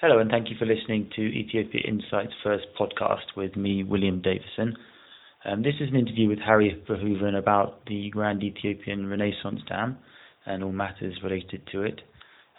[0.00, 4.74] Hello, and thank you for listening to Ethiopia Insight's first podcast with me, William Davison.
[5.44, 9.98] Um, this is an interview with Harry Verhoeven about the Grand Ethiopian Renaissance Dam
[10.46, 12.00] and all matters related to it.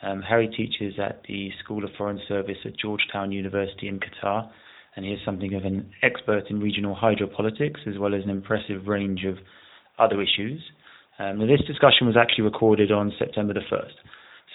[0.04, 4.52] Um, Harry teaches at the School of Foreign Service at Georgetown University in Qatar,
[4.96, 8.86] and he is something of an expert in regional hydropolitics as well as an impressive
[8.86, 9.40] range of
[9.98, 10.62] other issues.
[11.18, 13.98] Um, this discussion was actually recorded on September the 1st.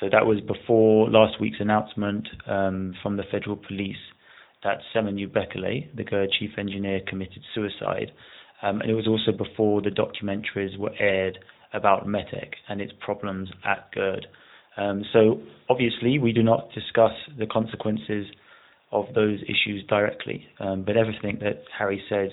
[0.00, 3.96] So that was before last week's announcement um, from the federal police
[4.62, 8.12] that Simegnew Bekele, the GERD chief engineer, committed suicide.
[8.62, 11.38] Um, and it was also before the documentaries were aired
[11.72, 14.26] about METEC and its problems at GERD.
[14.76, 18.26] Um, so obviously, we do not discuss the consequences
[18.93, 22.30] of those issues directly, um, but everything that Harry says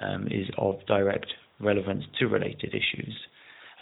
[0.00, 1.26] um, is of direct
[1.60, 3.14] relevance to related issues.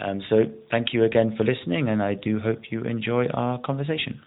[0.02, 4.20] Um, so thank you again for listening, and I do hope you enjoy our conversation.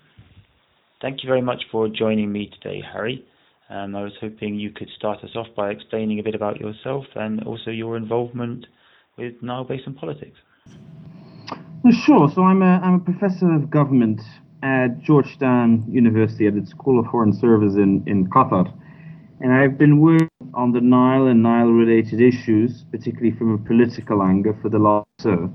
[1.02, 3.26] Thank you very much for joining me today, Harry.
[3.70, 7.06] Um, I was hoping you could start us off by explaining a bit about yourself
[7.16, 8.68] and also your involvement
[9.18, 10.38] with Nile Basin politics.
[12.06, 12.30] Sure.
[12.34, 14.22] So I'm a, I'm a professor of government
[14.64, 18.72] at Georgetown University at the School of Foreign Service in, in Qatar.
[19.42, 24.24] And I've been working on the Nile and Nile related issues, particularly from a political
[24.24, 25.52] angle, for the last so.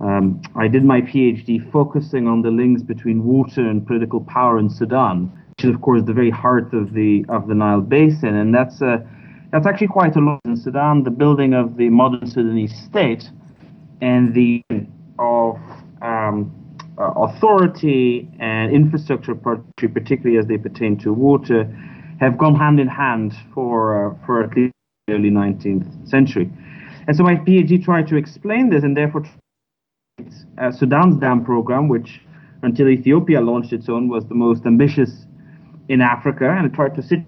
[0.00, 4.70] Um, I did my PhD focusing on the links between water and political power in
[4.70, 8.54] Sudan, which is of course the very heart of the of the Nile Basin, and
[8.54, 8.98] that's uh,
[9.52, 11.02] that's actually quite a lot in Sudan.
[11.02, 13.28] The building of the modern Sudanese state
[14.00, 14.62] and the
[15.18, 15.58] of
[16.00, 16.50] um,
[16.96, 21.68] uh, authority and infrastructure, particularly as they pertain to water,
[22.20, 24.72] have gone hand in hand for uh, for at least
[25.06, 26.50] the early 19th century.
[27.08, 29.24] And so my PhD tried to explain this, and therefore
[30.58, 32.20] uh, Sudan's dam program, which
[32.62, 35.26] until Ethiopia launched its own was the most ambitious
[35.88, 37.20] in Africa, and it tried to sit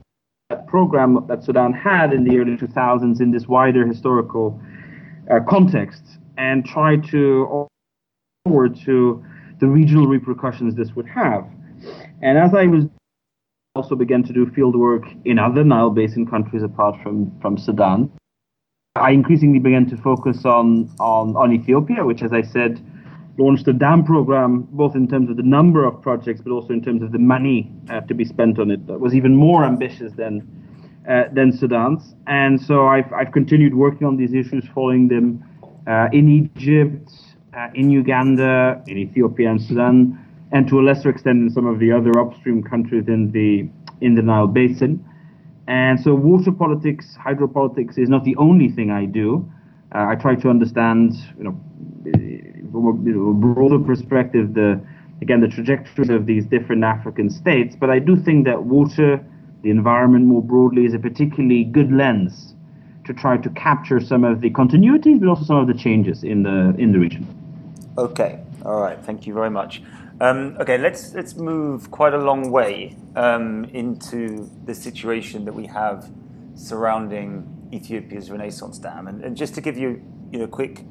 [0.51, 4.61] that program that Sudan had in the early 2000s in this wider historical
[5.31, 6.03] uh, context,
[6.37, 7.67] and try to
[8.45, 9.25] forward to
[9.61, 11.47] the regional repercussions this would have.
[12.21, 12.85] And as I was
[13.75, 18.11] also began to do field work in other Nile Basin countries apart from, from Sudan.
[18.97, 22.85] I increasingly began to focus on, on, on Ethiopia, which, as I said,
[23.39, 26.83] launched a dam program, both in terms of the number of projects, but also in
[26.83, 30.13] terms of the money uh, to be spent on it, that was even more ambitious
[30.13, 30.47] than,
[31.09, 32.15] uh, than Sudan's.
[32.27, 35.43] And so I've, I've continued working on these issues, following them
[35.87, 37.11] uh, in Egypt,
[37.57, 40.19] uh, in Uganda, in Ethiopia, and Sudan
[40.53, 43.69] and to a lesser extent in some of the other upstream countries in the
[44.01, 45.05] in the Nile Basin.
[45.67, 49.51] And so, water politics, hydropolitics is not the only thing I do.
[49.95, 51.61] Uh, I try to understand, you know,
[52.71, 54.81] from a broader perspective, the
[55.23, 57.77] again the trajectories of these different African states.
[57.79, 59.25] But I do think that water,
[59.63, 62.55] the environment more broadly, is a particularly good lens
[63.05, 66.43] to try to capture some of the continuities, but also some of the changes in
[66.43, 67.27] the in the region.
[67.97, 68.99] Okay, all right.
[69.05, 69.83] Thank you very much.
[70.21, 75.67] Um, okay, let's let's move quite a long way um, into the situation that we
[75.67, 76.11] have
[76.55, 80.85] surrounding Ethiopia's Renaissance Dam, and, and, just to give you you know a quick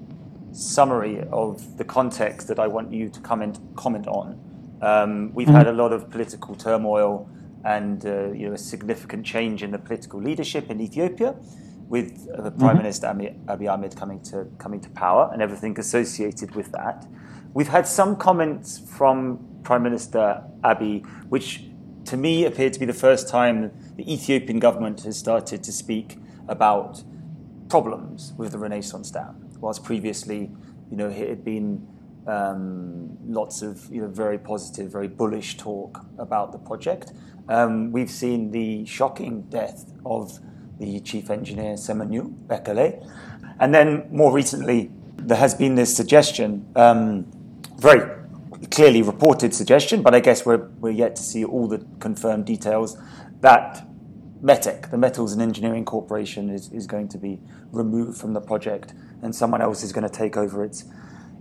[0.51, 4.39] summary of the context that I want you to comment comment on.
[4.81, 5.55] Um, we've mm-hmm.
[5.55, 7.29] had a lot of political turmoil
[7.63, 11.35] and uh, you know a significant change in the political leadership in Ethiopia,
[11.87, 12.77] with uh, the Prime mm-hmm.
[12.77, 17.05] Minister Abiy Ahmed coming to coming to power and everything associated with that.
[17.53, 21.65] We've had some comments from Prime Minister Abiy, which
[22.05, 26.17] to me appeared to be the first time the Ethiopian government has started to speak
[26.47, 27.03] about
[27.67, 30.49] problems with the Renaissance Dam, whilst previously,
[30.89, 31.85] you know, it had been
[32.25, 37.11] um, lots of you know very positive, very bullish talk about the project.
[37.49, 40.39] Um, we've seen the shocking death of
[40.79, 43.05] the chief engineer Simegnew Bekele,
[43.59, 46.65] and then more recently there has been this suggestion.
[46.77, 47.31] Um,
[47.81, 48.07] very
[48.69, 52.95] clearly reported suggestion, but I guess we're, we're yet to see all the confirmed details
[53.39, 53.87] that
[54.43, 57.39] METEC, the Metals and Engineering Corporation, is, is going to be
[57.71, 58.93] removed from the project
[59.23, 60.85] and someone else is going to take over its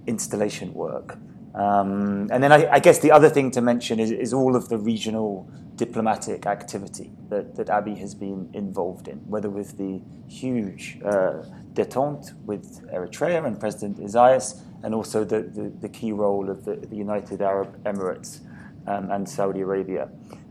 [0.07, 1.19] installation work.
[1.55, 4.69] Um, and then I, I, guess the other thing to mention is, is all of
[4.69, 10.99] the regional diplomatic activity that, that Abiy has been involved in, whether with the huge
[11.05, 11.43] uh,
[11.75, 16.77] detente with Eritrea and President Isaias, and also the, the, the key role of the,
[16.77, 18.41] the, United Arab Emirates
[18.87, 20.09] um, and Saudi Arabia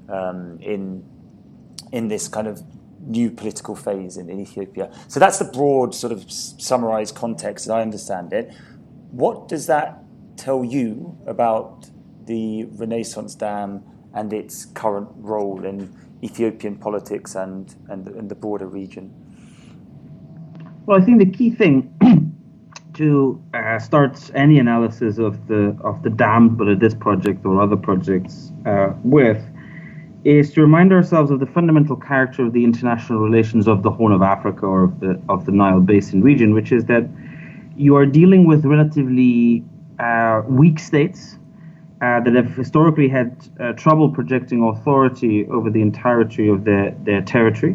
[0.08, 1.04] um, in,
[1.92, 2.62] in this kind of
[3.02, 4.92] new political phase in, in, Ethiopia.
[5.08, 8.54] So that's the broad sort of summarized context as I understand it.
[9.12, 10.04] What does that
[10.38, 11.90] tell you about
[12.26, 13.84] the Renaissance Dam
[14.14, 19.14] and its current role in Ethiopian politics and, and, and the broader region?
[20.86, 21.94] Well, I think the key thing
[23.00, 27.78] to uh, start any analysis of the of the dam, whether this project or other
[27.78, 29.42] projects, uh, with
[30.26, 34.12] is to remind ourselves of the fundamental character of the international relations of the Horn
[34.12, 37.08] of Africa or of the of the Nile Basin region, which is that
[37.78, 39.64] you are dealing with relatively
[40.00, 41.38] uh, weak states
[42.02, 43.32] uh, that have historically had
[43.62, 47.74] uh, trouble projecting authority over the entirety of their, their territory,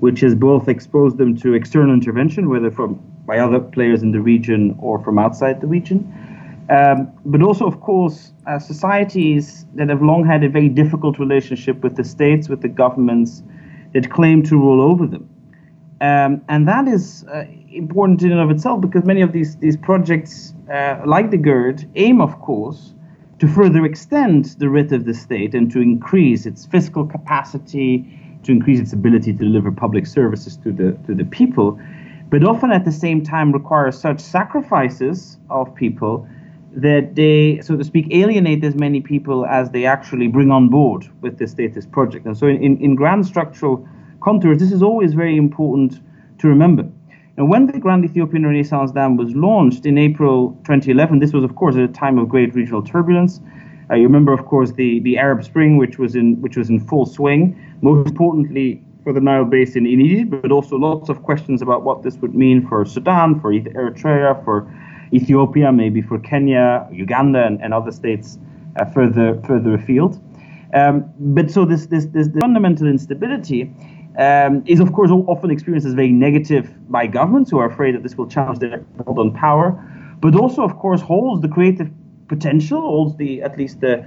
[0.00, 4.20] which has both exposed them to external intervention, whether from by other players in the
[4.20, 6.00] region or from outside the region.
[6.70, 11.82] Um, but also, of course, uh, societies that have long had a very difficult relationship
[11.82, 13.42] with the states, with the governments
[13.92, 15.28] that claim to rule over them.
[16.00, 19.76] Um, and that is uh, important in and of itself because many of these, these
[19.76, 22.94] projects, uh, like the GERD, aim, of course,
[23.38, 28.04] to further extend the writ of the state and to increase its fiscal capacity,
[28.44, 31.78] to increase its ability to deliver public services to the, to the people,
[32.32, 36.26] but often at the same time require such sacrifices of people
[36.74, 41.06] that they, so to speak, alienate as many people as they actually bring on board
[41.20, 42.24] with the status project.
[42.24, 43.86] And so, in, in, in grand structural
[44.22, 46.00] contours, this is always very important
[46.38, 46.88] to remember.
[47.36, 51.54] And when the Grand Ethiopian Renaissance Dam was launched in April 2011, this was, of
[51.54, 53.42] course, at a time of great regional turbulence.
[53.90, 56.80] Uh, you remember, of course, the, the Arab Spring, which was in which was in
[56.80, 57.54] full swing.
[57.82, 62.02] Most importantly, for the Nile Basin in Egypt, but also lots of questions about what
[62.02, 64.72] this would mean for Sudan, for Eritrea, for
[65.12, 68.38] Ethiopia, maybe for Kenya, Uganda, and, and other states
[68.76, 70.20] uh, further further afield.
[70.74, 73.70] Um, but so this, this this fundamental instability
[74.18, 78.02] um, is of course often experienced as very negative by governments who are afraid that
[78.02, 79.72] this will challenge their hold on power,
[80.20, 81.90] but also of course holds the creative
[82.28, 84.04] potential, holds the at least the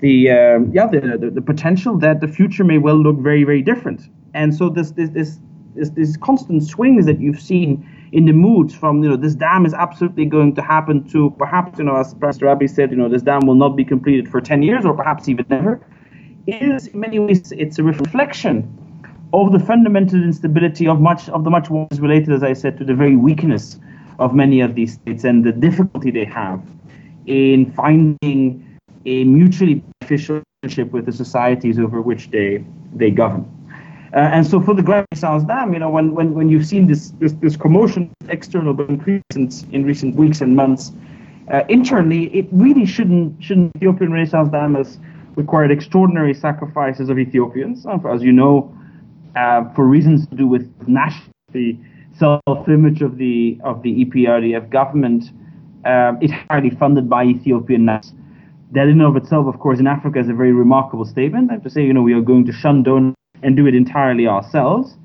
[0.00, 3.62] the um, yeah the, the, the potential that the future may well look very very
[3.62, 4.02] different.
[4.34, 5.38] And so this this this
[5.74, 9.66] this, this constant swings that you've seen in the moods from you know this dam
[9.66, 13.08] is absolutely going to happen to perhaps you know as Pastor Abiy said you know
[13.08, 15.80] this dam will not be completed for 10 years or perhaps even never
[16.46, 18.70] is in many ways it's a reflection
[19.34, 22.78] of the fundamental instability of much of the much what is related, as I said,
[22.78, 23.80] to the very weakness
[24.20, 26.62] of many of these states and the difficulty they have
[27.26, 28.73] in finding
[29.06, 32.64] a mutually beneficial relationship with the societies over which they
[32.94, 33.44] they govern.
[34.14, 36.86] Uh, and so for the Grand Renaissance Dam, you know, when, when, when you've seen
[36.86, 40.92] this, this, this commotion, external but increase in, in recent weeks and months,
[41.52, 45.00] uh, internally, it really shouldn't, shouldn't Ethiopian Renaissance Dam has
[45.34, 47.84] required extraordinary sacrifices of Ethiopians.
[47.86, 48.72] Uh, as you know,
[49.34, 51.76] uh, for reasons to do with national the
[52.18, 55.30] self-image of the of the EPRDF government,
[55.84, 58.23] um, is highly funded by Ethiopian nationals.
[58.74, 61.50] That in and of itself, of course, in Africa is a very remarkable statement.
[61.50, 63.74] I have to say, you know, we are going to shun donors and do it
[63.74, 64.96] entirely ourselves.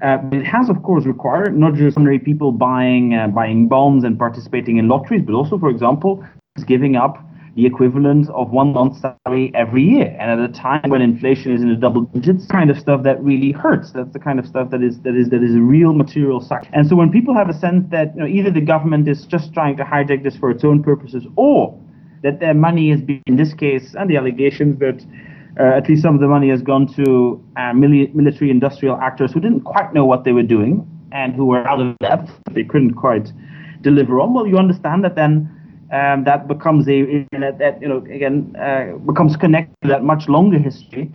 [0.00, 4.16] Uh, it has, of course, required not just ordinary people buying uh, buying bonds and
[4.16, 6.24] participating in lotteries, but also, for example,
[6.66, 7.18] giving up
[7.56, 10.14] the equivalent of one month's salary every year.
[10.20, 13.20] And at a time when inflation is in the double digits, kind of stuff that
[13.24, 13.90] really hurts.
[13.90, 16.70] That's the kind of stuff that is that is that is a real material sacrifice.
[16.74, 19.52] And so when people have a sense that you know either the government is just
[19.52, 21.76] trying to hijack this for its own purposes, or
[22.26, 24.98] that their money has been, in this case, and the allegations that
[25.60, 29.32] uh, at least some of the money has gone to uh, mili- military industrial actors
[29.32, 32.64] who didn't quite know what they were doing and who were out of depth, they
[32.64, 33.32] couldn't quite
[33.80, 34.34] deliver on.
[34.34, 35.48] Well, you understand that then
[35.92, 40.58] um, that becomes a that you know again uh, becomes connected to that much longer
[40.58, 41.08] history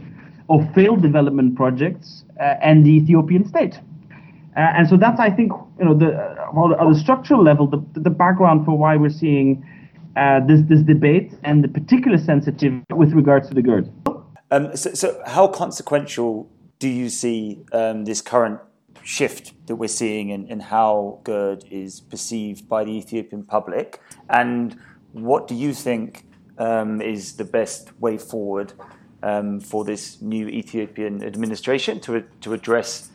[0.49, 3.75] of failed development projects uh, and the Ethiopian state.
[4.55, 7.83] Uh, and so that's I think you know the uh, on the structural level the
[7.99, 9.61] the background for why we're seeing
[10.15, 13.91] uh, this this debate and the particular sensitivity with regards to the GERD.
[14.51, 16.49] Um, so, so, how consequential
[16.79, 18.59] do you see um, this current
[19.03, 24.01] shift that we're seeing in, in how GERD is perceived by the Ethiopian public?
[24.29, 24.77] And
[25.13, 26.25] what do you think
[26.57, 28.73] um, is the best way forward
[29.23, 33.09] um, for this new Ethiopian administration to, to address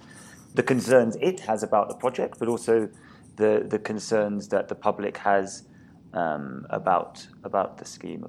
[0.55, 2.89] the concerns it has about the project, but also
[3.37, 5.65] the, the concerns that the public has
[6.17, 8.25] um, about, about the scheme?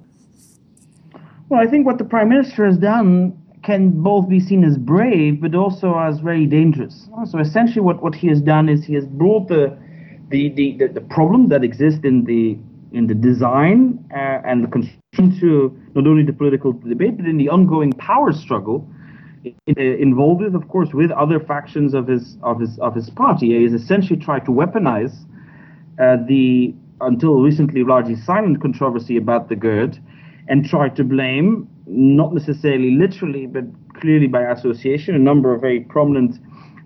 [1.50, 5.42] Well, I think what the Prime Minister has done can both be seen as brave,
[5.42, 7.10] but also as very dangerous.
[7.26, 9.78] So essentially, what, what he has done is he has brought the
[10.30, 12.58] the, the, the, the problem that exists in the
[12.92, 17.38] in the design uh, and the construction to not only the political debate, but in
[17.38, 18.90] the ongoing power struggle
[19.46, 23.48] uh, involved with, of course, with other factions of his of his of his party.
[23.58, 25.16] He has essentially tried to weaponize
[26.02, 30.00] uh, the until recently largely silent controversy about the GERD
[30.48, 33.64] and tried to blame not necessarily literally, but
[34.00, 36.36] clearly by association, a number of very prominent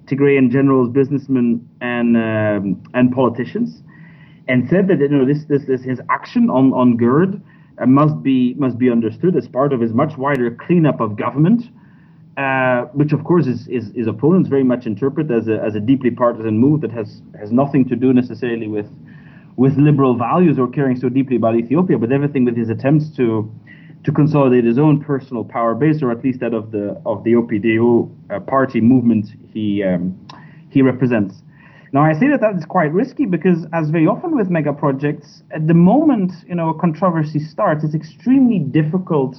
[0.05, 3.81] Tigrayan generals, businessmen, and um, and politicians,
[4.47, 7.41] and said that you know this this, this his action on on GERD
[7.77, 11.63] uh, must be must be understood as part of his much wider cleanup of government,
[12.37, 15.79] uh, which of course is, is, is opponents very much interpret as a as a
[15.79, 18.87] deeply partisan move that has has nothing to do necessarily with
[19.61, 23.25] with liberal values or caring so deeply about Ethiopia, but everything with his attempts to
[24.03, 27.33] to consolidate his own personal power base, or at least that of the of the
[27.33, 30.03] OPDO uh, party movement he um,
[30.71, 31.35] he represents.
[31.93, 35.43] Now, I say that that is quite risky because, as very often with mega projects,
[35.51, 39.33] at the moment you know a controversy starts, it's extremely difficult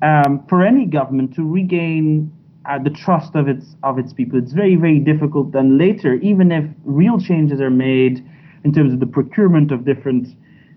[0.00, 2.30] um, for any government to regain
[2.68, 4.38] uh, the trust of its of its people.
[4.38, 5.50] It's very very difficult.
[5.50, 8.24] Then later, even if real changes are made
[8.64, 10.28] in terms of the procurement of different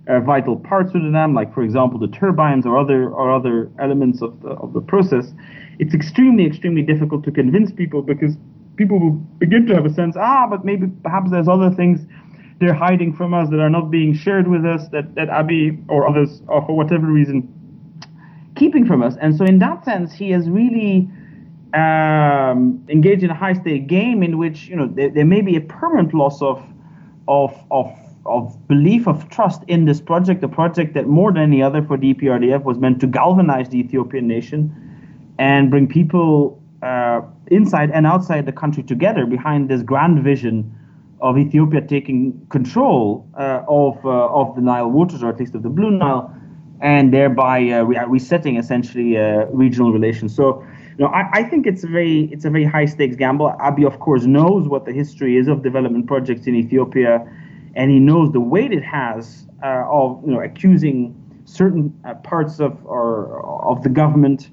[0.07, 3.71] uh, vital parts of the dam, like for example the turbines or other or other
[3.79, 5.33] elements of the of the process,
[5.79, 8.35] it's extremely extremely difficult to convince people because
[8.75, 12.01] people will begin to have a sense, ah, but maybe perhaps there's other things
[12.59, 16.07] they're hiding from us that are not being shared with us that that Abiy or
[16.07, 17.47] others, or for whatever reason,
[18.55, 19.15] keeping from us.
[19.21, 21.09] And so in that sense, he has really
[21.73, 25.55] um, engaged in a high stake game in which you know there, there may be
[25.55, 26.63] a permanent loss of
[27.27, 27.91] of of
[28.25, 31.97] of belief of trust in this project, a project that more than any other for
[31.97, 34.73] the EPRDF was meant to galvanize the Ethiopian nation
[35.39, 40.73] and bring people uh, inside and outside the country together behind this grand vision
[41.21, 45.63] of Ethiopia taking control uh, of uh, of the Nile waters, or at least of
[45.63, 46.33] the Blue Nile,
[46.81, 50.35] and thereby uh, re- resetting essentially uh, regional relations.
[50.35, 50.65] So,
[50.97, 53.53] you know, I, I, think it's a very it's a very high stakes gamble.
[53.59, 57.27] Abiy, of course, knows what the history is of development projects in Ethiopia
[57.75, 62.59] and he knows the weight it has uh, of you know accusing certain uh, parts
[62.59, 64.49] of or of the government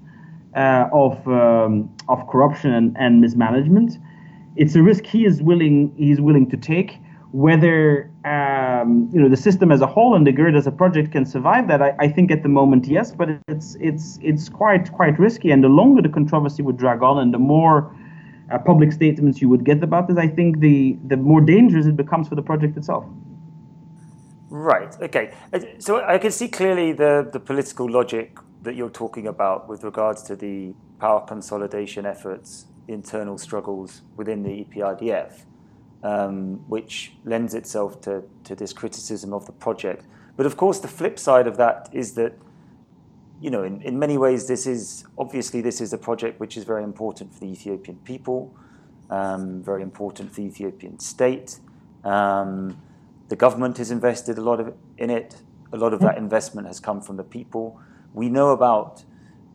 [0.56, 3.98] uh, of um, of corruption and, and, mismanagement.
[4.56, 6.98] It's a risk he is willing he's willing to take.
[7.32, 11.12] Whether um, you know the system as a whole and the GERD as a project
[11.12, 14.92] can survive that, I, I think at the moment yes, but it's it's it's quite
[14.92, 15.52] quite risky.
[15.52, 17.94] And the longer the controversy would drag on, and the more
[18.50, 21.96] uh, public statements you would get about this, I think the the more dangerous it
[21.96, 23.04] becomes for the project itself.
[24.48, 24.92] Right.
[25.00, 25.32] Okay.
[25.52, 29.84] Uh, so I can see clearly the the political logic that you're talking about with
[29.84, 35.44] regards to the power consolidation efforts, internal struggles within the EPRDF,
[36.02, 40.06] um, which lends itself to, to this criticism of the project.
[40.36, 42.34] But of course, the flip side of that is that
[43.40, 46.64] you know, in, in many ways, this is obviously this is a project which is
[46.64, 48.54] very important for the Ethiopian people,
[49.08, 51.58] um, very important for the Ethiopian state.
[52.04, 52.80] Um,
[53.28, 55.36] the government has invested a lot of in it.
[55.72, 57.80] A lot of that investment has come from the people.
[58.12, 59.04] We know about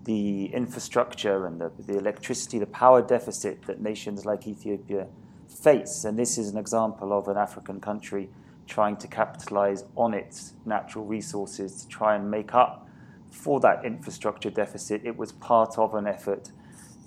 [0.05, 5.07] the infrastructure and the, the electricity, the power deficit that nations like Ethiopia
[5.55, 8.29] face, and this is an example of an African country
[8.67, 12.87] trying to capitalize on its natural resources to try and make up
[13.35, 16.51] for that infrastructure deficit, it was part of an effort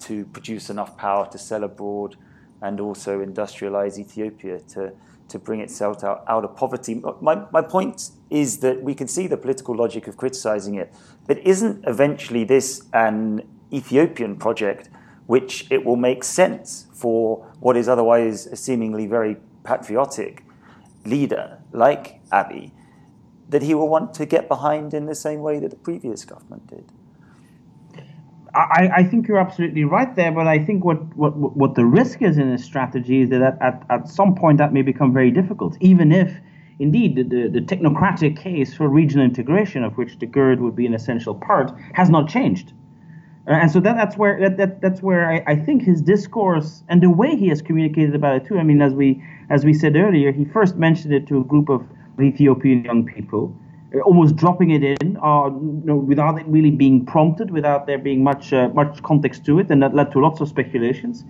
[0.01, 2.17] to produce enough power to sell abroad
[2.61, 4.93] and also industrialize Ethiopia to,
[5.29, 7.03] to bring itself out, out of poverty.
[7.21, 10.93] My, my point is that we can see the political logic of criticizing it,
[11.27, 14.91] but isn't eventually this an Ethiopian project
[15.29, 20.43] which it will make sense for what is otherwise a seemingly very patriotic
[21.05, 22.73] leader like Abiy
[23.51, 26.67] that he will want to get behind in the same way that the previous government
[26.67, 26.91] did.
[28.55, 32.23] I, I think you're absolutely right there, but I think what, what, what the risk
[32.23, 35.31] is in this strategy is that at, at, at some point that may become very
[35.31, 36.33] difficult, even if
[36.79, 40.87] indeed the, the, the, technocratic case for regional integration, of which the GERD would be
[40.87, 42.73] an essential part, has not changed.
[43.49, 47.03] And so that, that's where that, that that's where I, I, think his discourse and
[47.03, 48.59] the way he has communicated about it too.
[48.59, 51.71] I mean, as we as we said earlier, he first mentioned it to a group
[51.71, 51.83] of
[52.21, 53.57] Ethiopian young people,
[54.05, 58.23] almost dropping it in, uh, you know, without it really being prompted, without there being
[58.23, 61.25] much uh, much context to it, and that led to lots of speculations.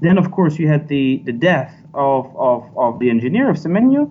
[0.00, 4.10] Then, of course, you had the, the death of, of, of the engineer of Simegnew,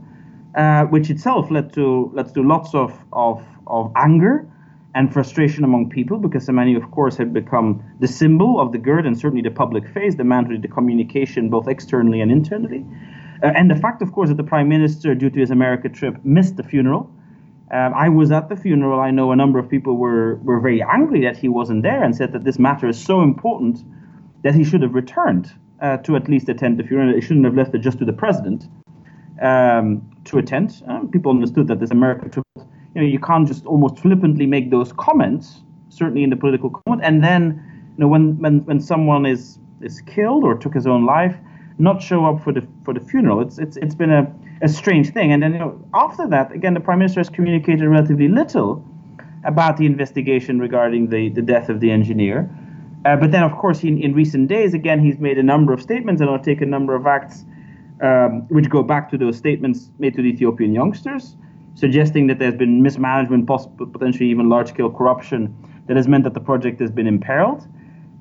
[0.56, 4.48] uh, which itself led to led to lots of, of, of anger
[4.96, 9.06] and frustration among people because Simegnew, of course, had become the symbol of the GERD
[9.06, 12.86] and certainly the public face, the man who did the communication both externally and internally.
[13.44, 16.24] Uh, and the fact, of course, that the prime minister, due to his America trip,
[16.24, 17.12] missed the funeral.
[17.70, 19.00] Um, I was at the funeral.
[19.00, 22.16] I know a number of people were, were very angry that he wasn't there and
[22.16, 23.84] said that this matter is so important
[24.44, 25.52] that he should have returned
[25.82, 27.14] uh, to at least attend the funeral.
[27.14, 28.68] He shouldn't have left it just to the president
[29.42, 30.82] um, to attend.
[30.88, 32.47] Um, people understood that this America trip,
[32.96, 37.02] you know, you can't just almost flippantly make those comments certainly in the political comment,
[37.04, 37.62] and then
[37.98, 41.36] you know when when when someone is is killed or took his own life,
[41.78, 43.42] not show up for the for the funeral.
[43.42, 45.32] It's it's it's been a, a strange thing.
[45.32, 48.84] And then you know after that, again, the prime minister has communicated relatively little
[49.44, 52.50] about the investigation regarding the the death of the engineer.
[53.06, 55.82] Uh, but then, of course, in, in recent days, again, he's made a number of
[55.82, 57.46] statements and taken a number of acts
[58.02, 61.36] um, which go back to those statements made to the Ethiopian youngsters,
[61.78, 63.48] suggesting that there's been mismanagement,
[63.94, 65.56] potentially even large-scale corruption,
[65.86, 67.68] that has meant that the project has been imperiled.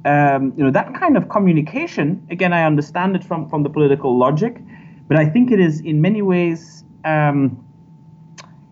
[0.04, 2.24] Um, you know that kind of communication.
[2.30, 4.62] Again, I understand it from from the political logic,
[5.08, 7.64] but I think it is in many ways, um,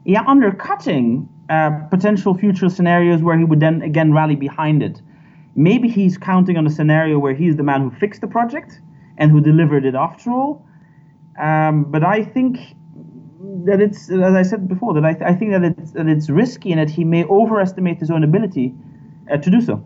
[0.05, 5.03] yeah, undercutting uh, potential future scenarios where he would then again rally behind it.
[5.57, 8.81] Maybe he's counting on a scenario where he's the man who fixed the project
[9.19, 10.65] and who delivered it after all.
[11.41, 12.59] Um, but I think
[13.67, 16.29] that it's, as I said before, that I, th- I think that it's, that it's
[16.29, 18.75] risky and that he may overestimate his own ability
[19.31, 19.85] uh, to do so.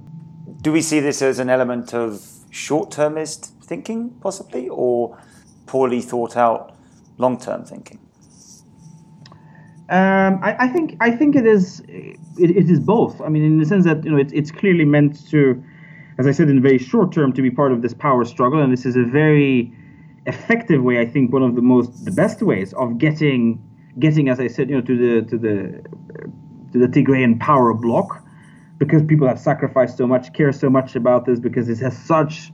[0.62, 5.16] Do we see this as an element of short-termist thinking, possibly, or
[5.66, 6.74] poorly thought out
[7.18, 7.98] long-term thinking?
[9.90, 13.20] Um, I, I, think I think it is it, it is both.
[13.22, 15.62] I mean, in the sense that you know it's it's clearly meant to,
[16.18, 18.60] as I said, in the very short term, to be part of this power struggle,
[18.60, 19.72] and this is a very
[20.28, 21.00] effective way.
[21.00, 23.62] I think one of the most the best ways of getting
[23.98, 25.82] getting, as I said, you know, to the to the
[26.72, 28.22] to the Tigrayan power block,
[28.78, 32.52] because people have sacrificed so much, care so much about this, because it has such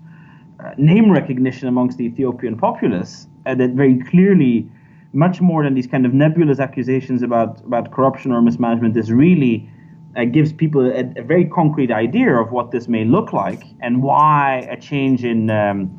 [0.61, 4.71] uh, name recognition amongst the Ethiopian populace, and that very clearly
[5.14, 8.95] much more than these kind of nebulous accusations about, about corruption or mismanagement.
[8.95, 9.71] This really
[10.16, 14.02] uh, gives people a, a, very concrete idea of what this may look like and
[14.02, 15.97] why a change in um,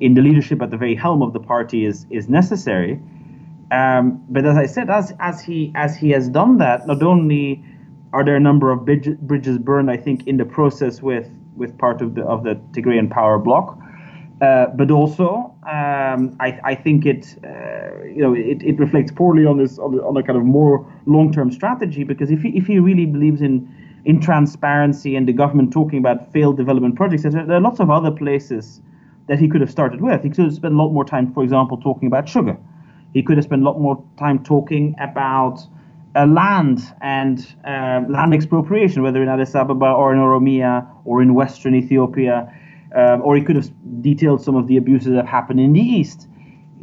[0.00, 3.00] in the leadership at the very helm of the party is is necessary.
[3.70, 7.64] Um, but as I said, as as he as he has done that, not only
[8.12, 12.02] are there a number of bridges burned, I think, in the process with with part
[12.02, 13.78] of the of the Tigrayan power block,
[14.40, 19.46] uh, but also, um, I, I, think it, uh, you know, it, it, reflects poorly
[19.46, 22.04] on this on, on a kind of more long-term strategy.
[22.04, 26.32] Because if he, if he really believes in in transparency and the government talking about
[26.32, 28.82] failed development projects, there are lots of other places
[29.28, 30.22] that he could have started with.
[30.22, 32.56] He could have spent a lot more time, for example, talking about sugar.
[33.12, 35.60] He could have spent a lot more time talking about
[36.14, 41.34] uh, land and uh, land expropriation, whether in Addis Ababa or in Oromia or in
[41.34, 42.52] Western Ethiopia
[42.94, 43.70] um, or he could have
[44.02, 46.28] detailed some of the abuses that happened in the East.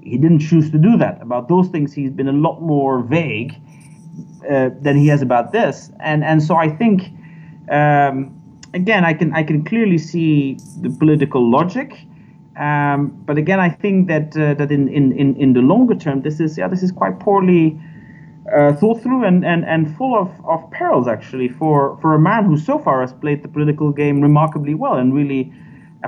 [0.02, 1.22] He didn't choose to do that.
[1.22, 3.56] About those things, he's been a lot more vague
[4.50, 7.10] uh, than he has about this, and and so I think.
[7.70, 8.40] Um,
[8.74, 11.98] again, I can I can clearly see the political logic,
[12.58, 16.40] um, but again, I think that uh, that in, in, in the longer term, this
[16.40, 17.80] is yeah this is quite poorly
[18.52, 22.46] uh, thought through and, and, and full of, of perils actually for, for a man
[22.46, 25.52] who so far has played the political game remarkably well and really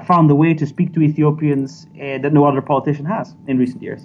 [0.06, 3.82] found a way to speak to Ethiopians uh, that no other politician has in recent
[3.82, 4.02] years.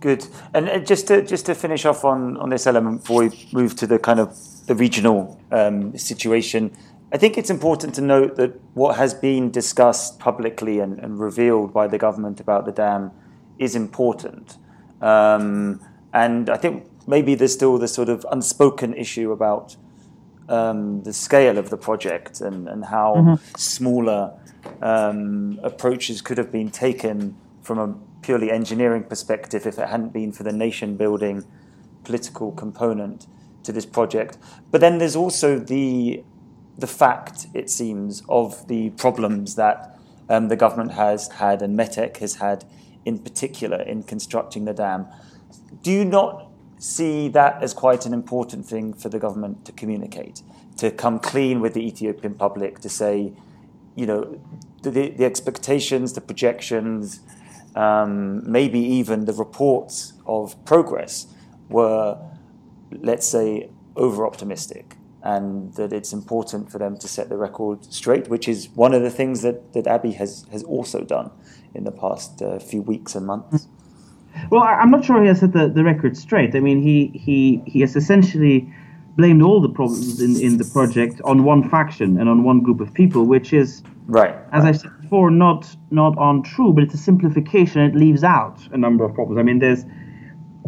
[0.00, 0.26] Good.
[0.54, 3.76] And uh, just to just to finish off on, on this element before we move
[3.76, 6.74] to the kind of the regional um, situation,
[7.12, 11.72] I think it's important to note that what has been discussed publicly and, and revealed
[11.72, 13.10] by the government about the dam
[13.58, 14.56] is important.
[15.02, 15.80] Um,
[16.14, 19.76] and I think maybe there's still this sort of unspoken issue about
[20.48, 23.56] um, the scale of the project and, and how mm-hmm.
[23.58, 24.32] smaller
[24.80, 30.32] um, approaches could have been taken from a purely engineering perspective if it hadn't been
[30.32, 31.44] for the nation building
[32.04, 33.26] political component
[33.64, 34.38] to this project.
[34.70, 36.24] But then there's also the
[36.78, 42.16] the fact, it seems, of the problems that um, the government has had and METEC
[42.18, 42.64] has had
[43.04, 45.06] in particular in constructing the dam.
[45.82, 50.42] Do you not see that as quite an important thing for the government to communicate,
[50.78, 53.32] to come clean with the Ethiopian public, to say,
[53.94, 54.40] you know,
[54.82, 57.20] the, the expectations, the projections,
[57.76, 61.26] um, maybe even the reports of progress
[61.68, 62.18] were,
[62.90, 64.96] let's say, over optimistic.
[65.24, 69.02] And that it's important for them to set the record straight, which is one of
[69.02, 71.30] the things that, that Abiy has, has also done
[71.74, 73.68] in the past uh, few weeks and months.
[74.50, 76.56] Well, I'm not sure he has set the, the record straight.
[76.56, 78.72] I mean, he, he, he has essentially
[79.16, 82.80] blamed all the problems in, in the project on one faction and on one group
[82.80, 84.34] of people, which is right.
[84.52, 87.82] As I said before, not not untrue, but it's a simplification.
[87.82, 89.38] It leaves out a number of problems.
[89.38, 89.84] I mean, there's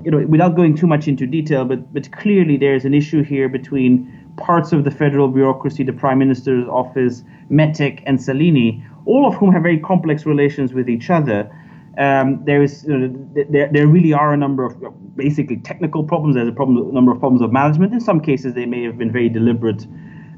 [0.05, 3.49] you know, without going too much into detail, but but clearly there's an issue here
[3.49, 9.35] between parts of the federal bureaucracy, the prime minister's office, METEC, and Salini, all of
[9.35, 11.51] whom have very complex relations with each other
[11.99, 14.77] um, there is there, there really are a number of
[15.17, 16.35] basically technical problems.
[16.35, 17.93] There's a problem, a number of problems of management.
[17.93, 19.87] In some cases, they may have been very deliberate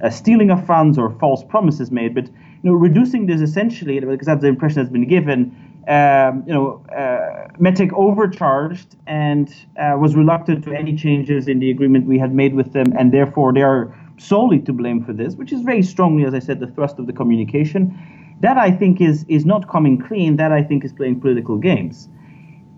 [0.03, 2.15] uh, stealing of funds or false promises made.
[2.15, 6.53] But you know, reducing this essentially, because that's the impression that's been given, um, you
[6.53, 12.19] know, uh, METEC overcharged and uh, was reluctant to any changes in the agreement we
[12.19, 15.61] had made with them, and therefore they are solely to blame for this, which is
[15.61, 17.97] very strongly, as I said, the thrust of the communication.
[18.41, 20.37] That I think is is not coming clean.
[20.37, 22.09] That I think is playing political games.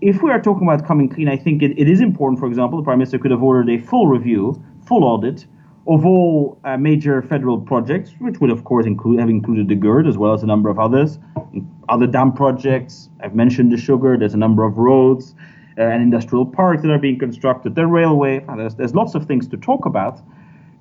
[0.01, 2.39] If we are talking about coming clean, I think it, it is important.
[2.39, 5.45] For example, the prime minister could have ordered a full review, full audit
[5.89, 10.07] of all uh, major federal projects, which would of course include have included the GERD
[10.07, 11.17] as well as a number of others,
[11.89, 13.09] other dam projects.
[13.21, 14.15] I've mentioned the sugar.
[14.15, 15.33] There's a number of roads
[15.77, 17.73] uh, and industrial parks that are being constructed.
[17.73, 18.45] The railway.
[18.55, 20.21] There's, there's lots of things to talk about,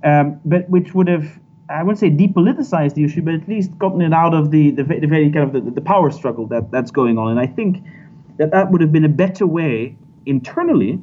[0.05, 1.41] um, but which would have
[1.71, 4.83] I wouldn't say depoliticized the issue, but at least gotten it out of the the,
[4.83, 7.31] the very kind of the, the power struggle that that's going on.
[7.31, 7.83] And I think
[8.37, 11.01] that that would have been a better way internally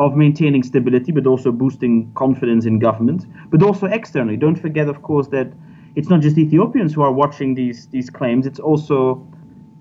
[0.00, 4.36] of maintaining stability, but also boosting confidence in government, but also externally.
[4.36, 5.52] Don't forget, of course, that
[5.94, 8.98] it's not just Ethiopians who are watching these these claims; it's also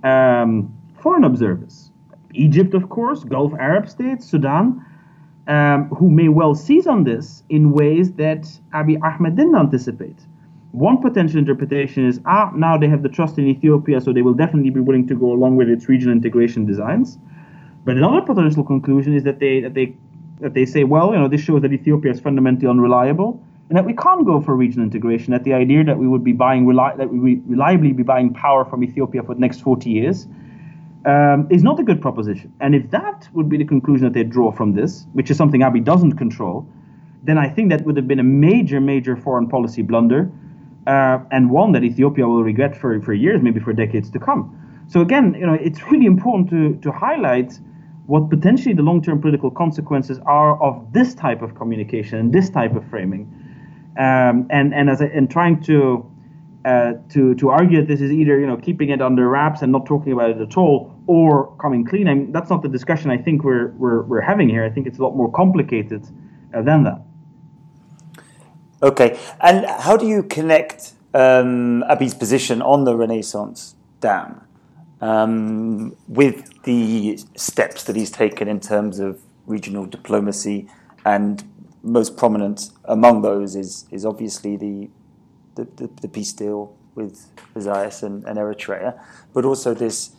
[0.03, 0.51] um,
[1.01, 1.91] foreign observers.
[2.34, 4.86] Egypt, of course, Gulf Arab states, Sudan,
[5.47, 10.19] um, who may well seize on this in ways that Abiy Ahmed didn't anticipate.
[10.71, 14.38] One potential interpretation is ah, now they have the trust in Ethiopia, so they will
[14.43, 17.17] definitely be willing to go along with its regional integration designs.
[17.86, 19.95] But another potential conclusion is that they that they
[20.39, 23.86] that they say, well, you know, this shows that Ethiopia is fundamentally unreliable, and that
[23.86, 25.32] we can't go for regional integration.
[25.32, 28.65] That the idea that we would be buying reli- that we reliably be buying power
[28.65, 30.28] from Ethiopia for the next 40 years
[31.06, 32.52] um, is not a good proposition.
[32.60, 35.62] And if that would be the conclusion that they draw from this, which is something
[35.62, 36.67] Abiy doesn't control,
[37.23, 40.32] then I think that would have been a major, major foreign policy blunder,
[40.88, 44.56] uh, and one that Ethiopia will regret for, for years, maybe for decades to come.
[44.88, 47.60] So again, you know, it's really important to, to highlight
[48.10, 52.76] what potentially the long-term political consequences are of this type of communication and this type
[52.76, 53.24] of framing,
[54.00, 56.10] um, and and as I, and trying to
[56.65, 59.72] uh, to to argue that this is either you know keeping it under wraps and
[59.72, 62.08] not talking about it at all, or coming clean.
[62.08, 64.65] I mean, that's not the discussion I think we're we're, we're having here.
[64.65, 66.04] I think it's a lot more complicated
[66.52, 67.02] uh, than that.
[68.82, 74.49] Okay, and how do you connect um, Abiy's position on the Renaissance Dam
[75.02, 80.70] um, with the steps that he's taken in terms of regional diplomacy,
[81.06, 81.44] and
[81.82, 84.90] most prominent among those is is obviously the
[85.56, 89.00] the, the, the peace deal with Isaias and, and Eritrea,
[89.34, 90.12] but also this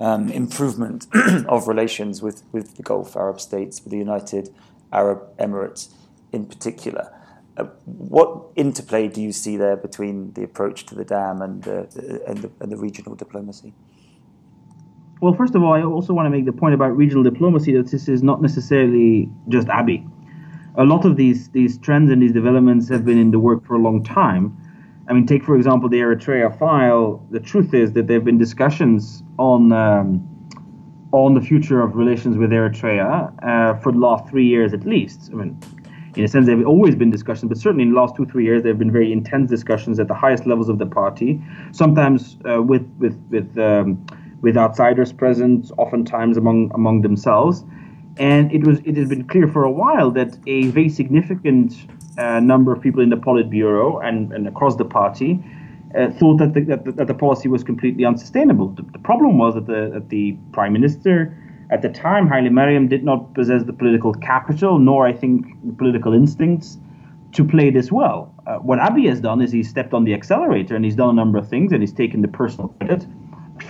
[0.00, 1.06] um, improvement
[1.48, 4.52] of relations with, with the Gulf Arab states, with the United
[4.92, 5.92] Arab Emirates
[6.32, 7.12] in particular.
[7.56, 11.84] Uh, what interplay do you see there between the approach to the dam and, uh,
[12.26, 13.72] and, the, and the regional diplomacy?
[15.24, 17.90] Well, first of all, I also want to make the point about regional diplomacy that
[17.90, 20.06] this is not necessarily just Abiy.
[20.76, 23.74] A lot of these these trends and these developments have been in the work for
[23.74, 24.54] a long time.
[25.08, 27.26] I mean, take for example the Eritrea file.
[27.30, 30.28] The truth is that there have been discussions on um,
[31.12, 35.30] on the future of relations with Eritrea uh, for the last three years at least.
[35.32, 35.58] I mean,
[36.16, 38.44] in a sense, there have always been discussions, but certainly in the last two three
[38.44, 41.42] years, there have been very intense discussions at the highest levels of the party.
[41.72, 44.04] Sometimes uh, with with with um,
[44.44, 47.64] with outsiders present, oftentimes among among themselves.
[48.16, 51.74] And it was it has been clear for a while that a very significant
[52.16, 55.42] a number of people in the Politburo and, and across the party
[55.98, 58.68] uh, thought that the, that, that, the policy was completely unsustainable.
[58.68, 61.36] The, the problem was that the, that the prime minister
[61.70, 65.72] at the time, Haile Mariam, did not possess the political capital, nor I think the
[65.72, 66.78] political instincts
[67.32, 68.32] to play this well.
[68.46, 71.12] Uh, what Abiy has done is he stepped on the accelerator and he's done a
[71.12, 73.06] number of things and he's taken the personal credit.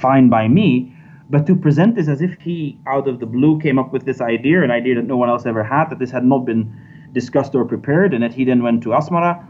[0.01, 0.95] Fine by me.
[1.31, 4.21] But to present this as if he, out of the blue, came up with this
[4.21, 6.73] idea, an idea that no one else ever had, that this had not been
[7.13, 9.43] discussed or prepared, and that he then went to Asmara.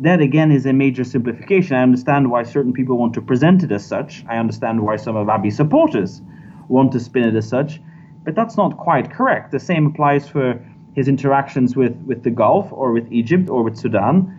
[0.00, 1.76] That again is a major simplification.
[1.76, 4.24] I understand why certain people want to present it as such.
[4.28, 6.22] I understand why some of Abiy's supporters
[6.68, 7.80] want to spin it as such,
[8.24, 9.50] but that's not quite correct.
[9.50, 13.76] The same applies for his interactions with, with the Gulf or with Egypt or with
[13.76, 14.34] Sudan.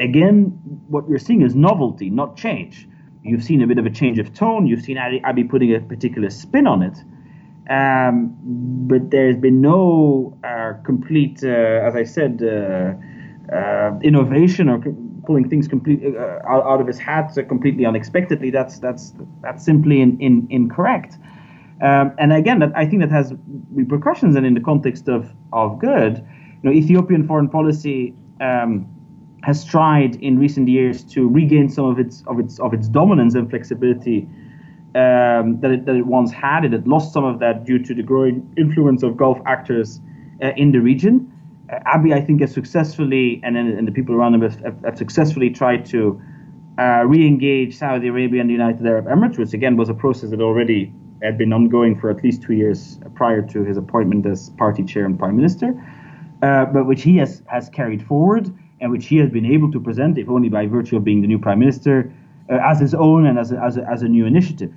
[0.00, 2.88] Again, what you're seeing is novelty, not change.
[3.24, 4.66] You've seen a bit of a change of tone.
[4.66, 6.96] You've seen Abiy putting a particular spin on it.
[7.70, 8.36] Um,
[8.88, 12.94] but there's been no uh, complete, uh, as I said, uh,
[13.54, 14.78] uh innovation or
[15.26, 18.50] pulling things completely uh, out, out, of his hat completely unexpectedly.
[18.50, 21.18] That's that's that's simply in, in, incorrect.
[21.80, 23.32] Um, and again, that, I think that has
[23.70, 24.34] repercussions.
[24.34, 28.14] And in the context of of GERD, you know, Ethiopian foreign policy.
[28.40, 28.88] Um,
[29.42, 33.34] has tried in recent years to regain some of its of its of its dominance
[33.34, 34.28] and flexibility
[34.94, 36.64] um, that, it, that it once had.
[36.64, 40.00] It had lost some of that due to the growing influence of Gulf actors
[40.42, 41.32] uh, in the region.
[41.72, 45.50] Uh, Abiy, I think, has successfully, and, and the people around him have, have successfully
[45.50, 46.20] tried to
[46.78, 50.40] uh, re-engage Saudi Arabia and the United Arab Emirates, which again was a process that
[50.40, 54.82] already had been ongoing for at least two years prior to his appointment as party
[54.82, 55.72] chair and prime minister,
[56.42, 58.52] uh, but which he has, has carried forward
[58.82, 61.28] and which he has been able to present, if only by virtue of being the
[61.28, 62.12] new prime minister,
[62.50, 64.72] uh, as his own and as a, as, a, as a new initiative.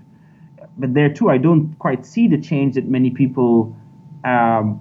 [0.78, 3.76] But there too, I don't quite see the change that many people
[4.24, 4.80] um,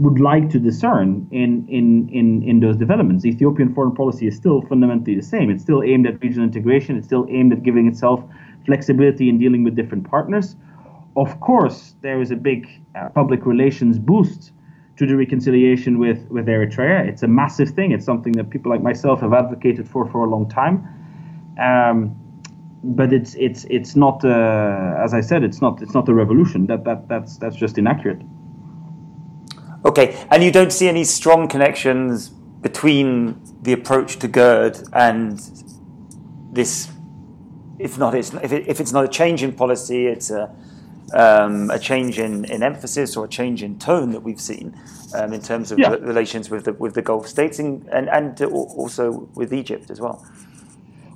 [0.00, 3.26] would like to discern in, in, in, in those developments.
[3.26, 5.50] Ethiopian foreign policy is still fundamentally the same.
[5.50, 6.96] It's still aimed at regional integration.
[6.96, 8.24] It's still aimed at giving itself
[8.64, 10.56] flexibility in dealing with different partners.
[11.16, 14.52] Of course, there is a big uh, public relations boost
[14.96, 17.06] to the reconciliation with, with Eritrea.
[17.08, 17.92] It's a massive thing.
[17.92, 20.86] It's something that people like myself have advocated for for a long time.
[21.60, 22.16] Um,
[22.84, 26.66] but it's it's it's not uh, as I said, it's not it's not a revolution.
[26.66, 28.20] That that that's that's just inaccurate.
[29.86, 35.38] Okay, and you don't see any strong connections between the approach to GERD and
[36.52, 36.90] this.
[37.78, 40.54] If not, it's if, it, if it's not a change in policy, it's a
[41.12, 44.74] um, a change in, in emphasis or a change in tone that we've seen
[45.14, 45.90] um, in terms of yeah.
[45.90, 50.26] relations with the with the Gulf states and and, and also with Egypt as well.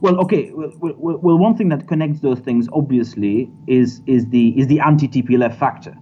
[0.00, 0.52] Well, okay.
[0.52, 5.58] Well, well, one thing that connects those things obviously is is the is the anti-TPLF
[5.58, 5.96] factor,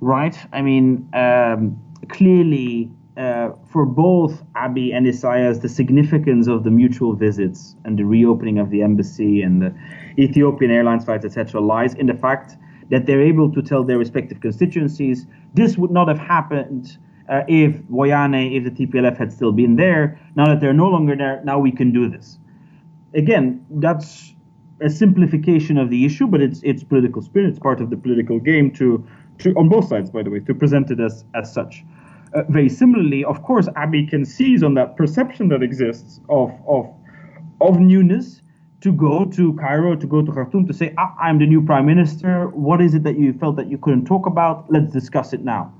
[0.00, 0.36] right?
[0.52, 2.90] I mean, um, clearly.
[3.16, 8.58] Uh, for both Abiy and Isaias, the significance of the mutual visits and the reopening
[8.58, 9.74] of the embassy and the
[10.18, 12.58] Ethiopian Airlines flights, etc., lies in the fact
[12.90, 17.76] that they're able to tell their respective constituencies this would not have happened uh, if
[17.90, 20.18] Wayane, if the TPLF had still been there.
[20.36, 22.38] Now that they're no longer there, now we can do this.
[23.14, 24.34] Again, that's
[24.80, 27.46] a simplification of the issue, but it's it's political spin.
[27.46, 29.04] It's part of the political game to,
[29.38, 31.84] to on both sides, by the way, to present it as as such.
[32.34, 36.92] Uh, very similarly, of course, Abiy can seize on that perception that exists of of
[37.60, 38.42] of newness
[38.86, 41.86] to go to Cairo, to go to Khartoum, to say, ah, I'm the new prime
[41.86, 42.46] minister.
[42.50, 44.70] What is it that you felt that you couldn't talk about?
[44.70, 45.72] Let's discuss it now.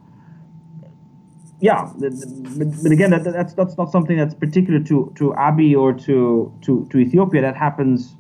[1.61, 6.53] Yeah, but, again, that, that's that's not something that's particular to to Abiy or to
[6.63, 7.41] to to Ethiopia.
[7.43, 8.17] That happens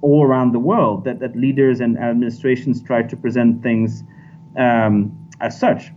[0.00, 1.04] all around the world.
[1.04, 4.02] That that leaders and administrations try to present things
[4.56, 4.96] um,
[5.40, 5.92] as such.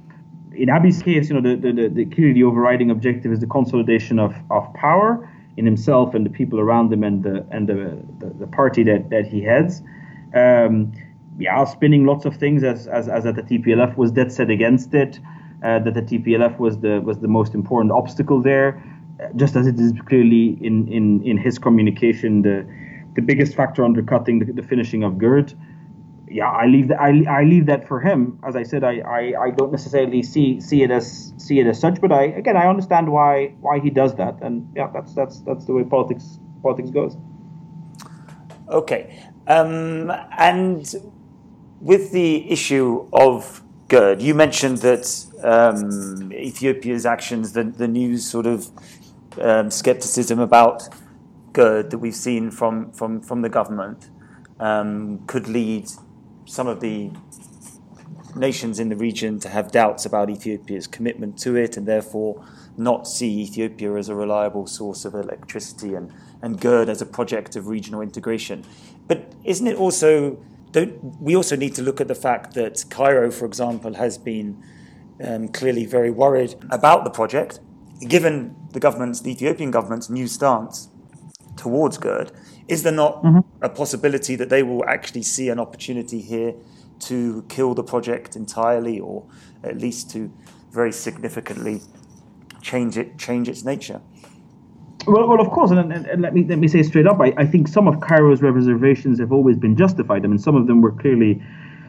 [0.53, 4.19] In Abiy's case, you know, the, the, the, clearly the overriding objective is the consolidation
[4.19, 5.09] of, of power
[5.59, 9.09] in himself and the people around him and the and the the, the party that
[9.09, 9.81] that he heads.
[10.33, 10.93] Um,
[11.37, 14.93] yeah, spinning lots of things as as, as that the TPLF was dead set against
[14.93, 15.19] it.
[15.63, 18.81] Uh, that the TPLF was the was the most important obstacle there,
[19.35, 22.65] just as it is clearly in in in his communication the
[23.15, 25.53] the biggest factor undercutting the, the finishing of GERD
[26.29, 26.99] yeah, I leave that.
[26.99, 28.39] I, I leave that for him.
[28.47, 31.79] As I said, I, I, I don't necessarily see see it as see it as
[31.79, 35.41] such, but I again I understand why why he does that, and yeah, that's that's
[35.41, 37.17] that's the way politics politics goes.
[38.69, 40.93] Okay, um, and
[41.81, 48.45] with the issue of GERD, you mentioned that um, Ethiopia's actions, the the news sort
[48.45, 48.69] of
[49.41, 50.89] um, skepticism about
[51.53, 54.09] GERD that we've seen from from from the government
[54.59, 55.89] um, could lead
[56.49, 57.11] some of the
[58.35, 62.43] nations in the region to have doubts about Ethiopia's commitment to it and therefore
[62.75, 67.55] not see Ethiopia as a reliable source of electricity and, and GERD as a project
[67.55, 68.65] of regional integration.
[69.07, 70.39] But isn't it also,
[70.71, 74.63] don't we also need to look at the fact that Cairo, for example, has been
[75.23, 77.59] um, clearly very worried about the project,
[78.07, 80.89] given the government's, the Ethiopian government's new stance
[81.57, 82.31] towards GERD,
[82.69, 83.39] is there not mm-hmm.
[83.61, 86.53] a possibility that they will actually see an opportunity here
[86.99, 89.25] to kill the project entirely, or
[89.63, 90.31] at least to
[90.71, 91.81] very significantly
[92.61, 94.01] change it, change its nature?
[95.07, 97.33] Well, well, of course, and, and, and, let me let me say straight up, I,
[97.37, 100.23] I think some of Cairo's reservations have always been justified.
[100.23, 101.41] I mean, some of them were clearly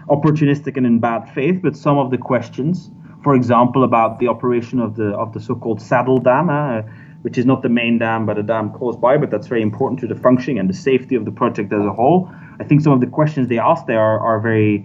[0.09, 2.91] opportunistic and in bad faith, but some of the questions,
[3.23, 6.83] for example, about the operation of the of the so-called saddle dam, uh,
[7.23, 10.01] which is not the main dam, but a dam close by, but that's very important
[10.01, 12.31] to the functioning and the safety of the project as a whole.
[12.59, 14.85] I think some of the questions they asked there are, are very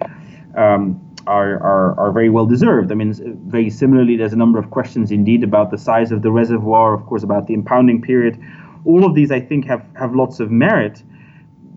[0.56, 2.92] um, are, are, are very well deserved.
[2.92, 3.14] I mean,
[3.48, 7.06] very similarly, there's a number of questions indeed about the size of the reservoir, of
[7.06, 8.40] course, about the impounding period.
[8.86, 11.02] All of these, I think, have, have lots of merit.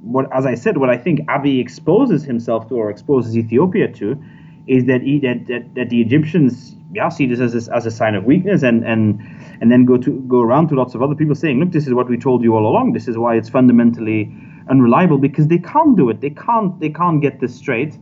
[0.02, 4.22] What, as I said, what I think Abiy exposes himself to or exposes Ethiopia to
[4.68, 7.90] is that, he, that, that, that the Egyptians yeah, see this as a, as a
[7.90, 9.20] sign of weakness and, and
[9.60, 11.92] and then go to go around to lots of other people saying, look, this is
[11.92, 12.92] what we told you all along.
[12.92, 14.32] This is why it's fundamentally
[14.70, 16.20] unreliable because they can't do it.
[16.20, 17.94] They can't they can't get this straight,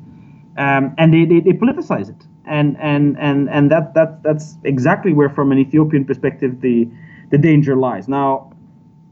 [0.57, 2.27] um, and they, they, they politicize it.
[2.47, 6.89] and and and and that that that's exactly where, from an Ethiopian perspective, the
[7.31, 8.09] the danger lies.
[8.09, 8.53] Now,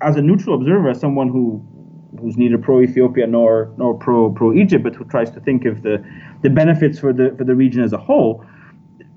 [0.00, 1.64] as a neutral observer, someone who
[2.20, 5.82] who's neither pro Ethiopia nor nor pro pro Egypt, but who tries to think of
[5.82, 6.04] the
[6.42, 8.44] the benefits for the for the region as a whole.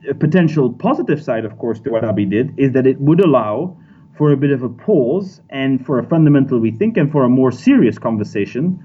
[0.10, 3.76] A potential positive side, of course, to what Abiy did is that it would allow
[4.18, 7.52] for a bit of a pause and for a fundamental rethink and for a more
[7.52, 8.80] serious conversation,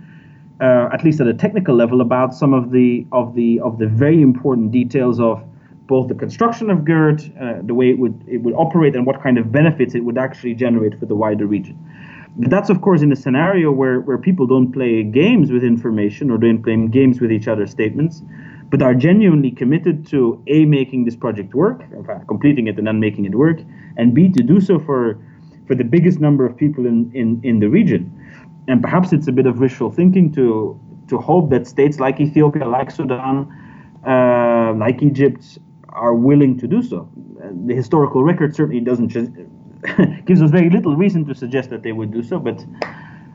[0.61, 3.87] uh, at least at a technical level, about some of the of the of the
[3.87, 5.43] very important details of
[5.87, 9.23] both the construction of GERD, uh, the way it would it would operate, and what
[9.23, 11.79] kind of benefits it would actually generate for the wider region.
[12.37, 16.39] That's of course in a scenario where, where people don't play games with information or
[16.39, 18.23] don't play games with each other's statements,
[18.71, 21.83] but are genuinely committed to a making this project work,
[22.27, 23.61] completing it and then making it work,
[23.99, 25.19] and b to do so for
[25.67, 28.11] for the biggest number of people in, in, in the region.
[28.67, 32.67] And perhaps it's a bit of wishful thinking to to hope that states like Ethiopia,
[32.67, 33.47] like Sudan,
[34.07, 35.59] uh, like Egypt,
[35.91, 37.09] are willing to do so.
[37.67, 39.11] The historical record certainly doesn't
[40.27, 42.39] gives us very little reason to suggest that they would do so.
[42.39, 42.65] But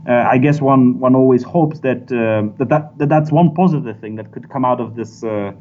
[0.08, 4.00] uh, I guess one one always hopes that, uh, that, that that that's one positive
[4.00, 5.52] thing that could come out of this uh,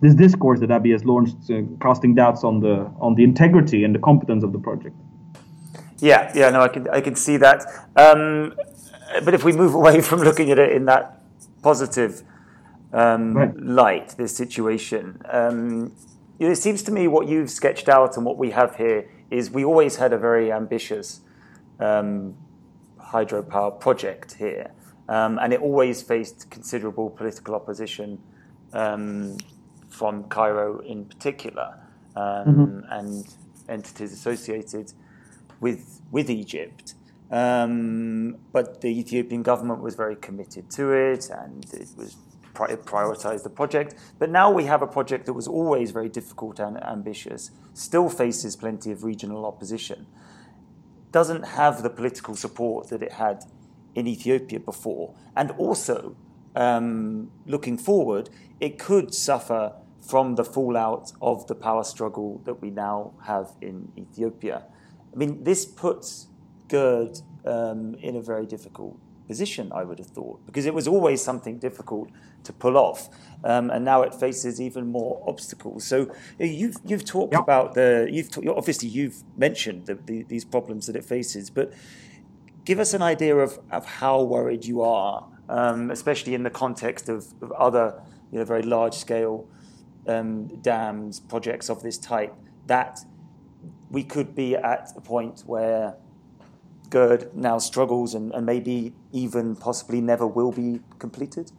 [0.00, 3.94] this discourse that Abiy has launched, uh, casting doubts on the on the integrity and
[3.94, 4.94] the competence of the project.
[6.00, 7.64] Yeah, yeah, no, I can I can see that.
[7.96, 8.54] Um,
[9.24, 11.22] but if we move away from looking at it in that
[11.62, 12.22] positive
[12.92, 13.56] um, right.
[13.58, 15.92] light, this situation, um,
[16.38, 19.64] it seems to me what you've sketched out and what we have here is we
[19.64, 21.20] always had a very ambitious
[21.80, 22.36] um,
[23.00, 24.72] hydropower project here,
[25.08, 28.18] um, and it always faced considerable political opposition
[28.72, 29.36] um,
[29.88, 31.78] from Cairo in particular,
[32.16, 32.92] um, mm-hmm.
[32.92, 33.26] and
[33.68, 34.92] entities associated
[35.60, 36.94] with with Egypt.
[37.30, 42.16] Um, but the Ethiopian government was very committed to it, and it was
[42.54, 43.94] prioritize the project.
[44.18, 48.56] But now we have a project that was always very difficult and ambitious, still faces
[48.56, 50.06] plenty of regional opposition,
[51.12, 53.44] doesn't have the political support that it had
[53.94, 56.16] in Ethiopia before, and also
[56.54, 58.30] um, looking forward,
[58.60, 63.92] it could suffer from the fallout of the power struggle that we now have in
[63.96, 64.64] Ethiopia.
[65.12, 66.28] I mean, this puts
[66.68, 68.98] GERD um, in a very difficult
[69.28, 72.08] position, I would have thought, because it was always something difficult
[72.44, 73.08] to pull off,
[73.44, 75.84] um, and now it faces even more obstacles.
[75.84, 77.42] So you've you've talked yep.
[77.42, 81.72] about the you've talk, obviously you've mentioned the, the, these problems that it faces, but
[82.64, 87.08] give us an idea of, of how worried you are, um, especially in the context
[87.08, 89.46] of, of other you know very large scale
[90.06, 92.34] um, dams projects of this type
[92.66, 93.00] that
[93.90, 95.94] we could be at a point where
[96.90, 101.52] GERD now struggles and, and maybe even possibly never will be completed?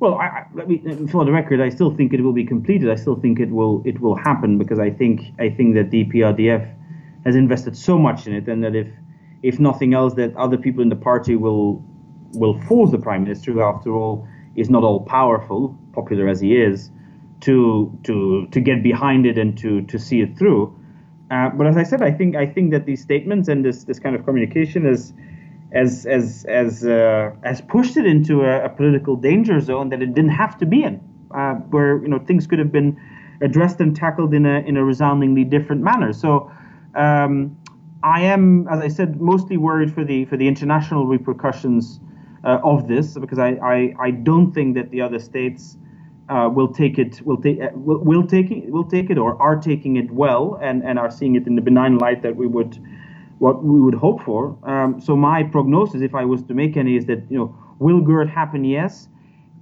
[0.00, 2.90] Well, I, let me, for the record, I still think it will be completed.
[2.90, 6.74] I still think it will it will happen because I think I think that EPRDF
[7.24, 8.88] has invested so much in it, and that if
[9.42, 11.82] if nothing else, that other people in the party will
[12.32, 16.56] will force the prime minister, who after all is not all powerful, popular as he
[16.56, 16.90] is,
[17.40, 20.74] to to to get behind it and to to see it through.
[21.30, 23.98] Uh, but as I said, I think I think that these statements and this this
[23.98, 25.12] kind of communication is
[25.72, 30.14] as as as uh, has pushed it into a, a, political danger zone that it
[30.14, 33.00] didn't have to be in, uh, where you know things could have been
[33.40, 36.12] addressed and tackled in a in a resoundingly different manner.
[36.12, 36.50] So.
[36.94, 37.56] Um,
[38.04, 42.00] I am, as I said, mostly worried for the for the international repercussions
[42.44, 45.78] uh, of this because I, I, I don't think that the other states
[46.28, 49.40] uh, will take it will take uh, will, will take it will take it or
[49.42, 52.46] are taking it well and, and are seeing it in the benign light that we
[52.46, 52.78] would
[53.38, 54.56] what we would hope for.
[54.62, 58.00] Um, so my prognosis, if I was to make any, is that you know will
[58.00, 58.64] GERD happen?
[58.64, 59.08] Yes,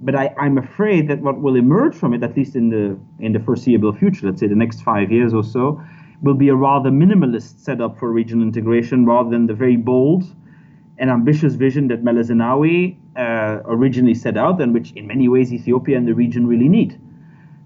[0.01, 3.33] but I, I'm afraid that what will emerge from it, at least in the in
[3.33, 5.83] the foreseeable future, let's say the next five years or so,
[6.23, 10.25] will be a rather minimalist setup for regional integration rather than the very bold
[10.99, 15.53] and ambitious vision that Meles Zenawi uh, originally set out, and which in many ways
[15.53, 17.01] Ethiopia and the region really need.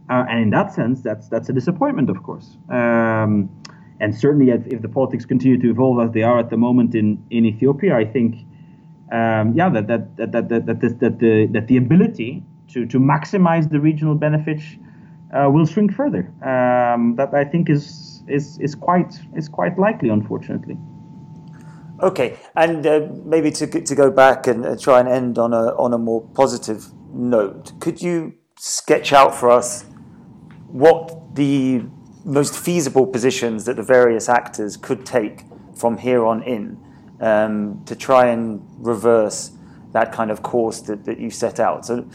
[0.09, 2.57] Uh, and in that sense, that's that's a disappointment, of course.
[2.69, 3.51] Um,
[3.99, 6.95] and certainly, if, if, the politics continue to evolve as they are at the moment
[6.95, 8.37] in, in Ethiopia, I think,
[9.11, 12.99] um, yeah, that that that that that, that, that the that the ability to to
[12.99, 14.65] maximize the regional benefits
[15.33, 16.31] uh, will shrink further.
[16.43, 20.77] Um, that I think is is is quite is quite likely, unfortunately.
[22.03, 25.75] Okay, and uh, maybe to to go back and uh, try and end on a
[25.77, 29.85] on a more positive note, could you sketch out for us
[30.69, 31.83] what the
[32.25, 35.45] most feasible positions that the various actors could take
[35.75, 36.79] from here on in
[37.21, 39.53] um, to try and reverse
[39.93, 41.87] that kind of course that, that you set out?
[41.87, 42.07] So,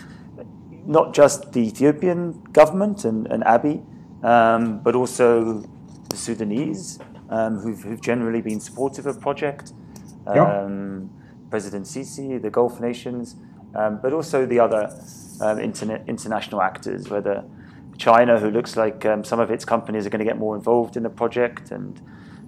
[0.85, 3.83] not just the Ethiopian government and, and Abiy,
[4.23, 5.63] um, but also
[6.09, 6.99] the Sudanese,
[7.31, 9.73] who've, who've, generally been supportive of the project.
[10.27, 11.09] Um,
[11.49, 13.35] President Sisi, the Gulf nations,
[13.75, 14.89] um, but also the other
[15.41, 17.43] um, international actors, whether
[17.97, 20.95] China, who looks like um, some of its companies are going to get more involved
[20.95, 22.01] in the project, and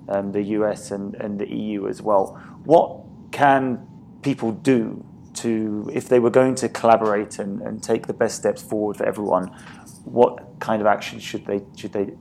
[0.09, 2.39] um, the US and, and the EU as well.
[2.65, 3.85] What can
[4.21, 5.05] people do
[5.35, 9.05] to, if they were going to collaborate and, and take the best steps forward for
[9.05, 9.47] everyone,
[10.05, 12.11] what kind of action should they should they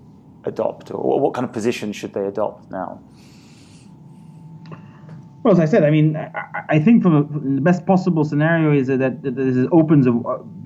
[0.44, 3.00] adopt, or what kind of position should they adopt now?
[5.42, 8.24] Well, as I said, I mean, I, I think from, a, from, the best possible
[8.24, 10.12] scenario is that, that this opens a,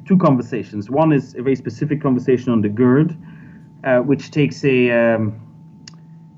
[0.07, 0.91] two conversations.
[0.91, 3.17] One is a very specific conversation on the GERD,
[3.85, 5.41] uh, which takes a um,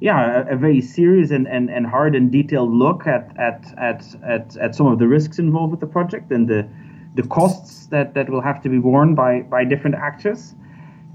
[0.01, 4.05] yeah a, a, very serious and, and, and hard and detailed look at, at at
[4.22, 6.68] at at some of the risks involved with the project and the
[7.16, 10.55] the costs that, that will have to be borne by by different actors.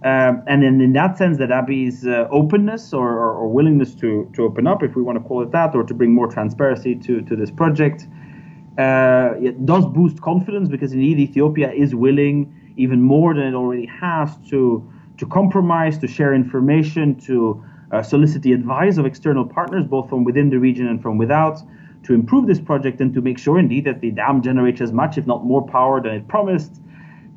[0.03, 4.29] Um, and in, in that sense, that Abiy's uh, openness or, or, or, willingness to,
[4.33, 6.93] to open up, if we want to call it that, or to bring more transparency
[6.93, 8.05] to, to this project,
[8.77, 13.85] uh, it does boost confidence because indeed Ethiopia is willing, even more than it already
[13.85, 14.85] has, to,
[15.19, 20.25] to compromise, to share information, to uh, solicit the advice of external partners, both from
[20.25, 21.61] within the region and from without,
[22.03, 25.17] to improve this project and to make sure indeed that the dam generates as much,
[25.17, 26.81] if not more power than it promised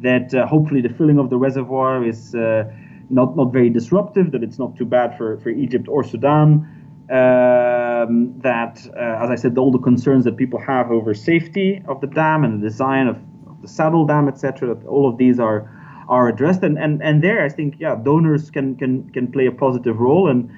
[0.01, 2.65] that uh, hopefully the filling of the reservoir is uh,
[3.11, 6.73] not not very disruptive, that it's not too bad for, for Egypt or Sudan.
[7.09, 12.01] Um, that, uh, as I said, all the concerns that people have over safety of
[12.01, 13.17] the dam and the design of,
[13.49, 15.71] of the saddle dam, etc., that all of these are
[16.09, 16.63] are addressed.
[16.63, 20.29] And, and and there, I think, yeah, donors can can can play a positive role,
[20.29, 20.51] and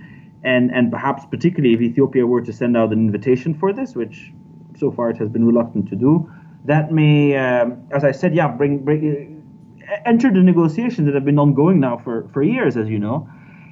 [0.42, 4.32] and and perhaps particularly if Ethiopia were to send out an invitation for this, which
[4.76, 6.30] so far it has been reluctant to do,
[6.68, 9.42] that may, um, as I said, yeah, bring, bring
[9.90, 13.26] uh, enter the negotiations that have been ongoing now for, for years, as you know,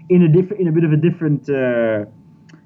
[0.09, 2.07] in a different, in a bit of a different, uh,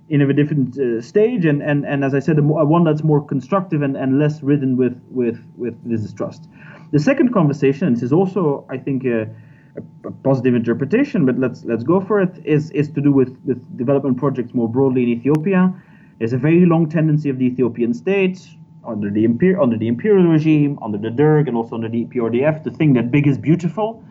[0.08, 3.24] in a different uh, stage, and, and, and as I said, a, one that's more
[3.24, 6.48] constructive and, and less ridden with with with distrust.
[6.92, 11.64] The second conversation, this is also, I think, a, a, a, positive interpretation, but let's
[11.64, 12.40] let's go for it.
[12.44, 15.74] Is is to do with with development projects more broadly in Ethiopia.
[16.18, 18.38] There's a very long tendency of the Ethiopian state
[18.84, 22.62] under the imper- under the imperial regime, under the Derg, and also under the EPRDF,
[22.64, 24.02] to think that big is beautiful,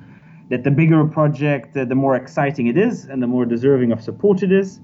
[0.49, 3.91] that the bigger a project, uh, the more exciting it is, and the more deserving
[3.91, 4.80] of support it is,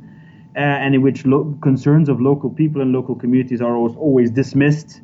[0.56, 4.32] uh, and in which lo- concerns of local people and local communities are always, always
[4.32, 5.02] dismissed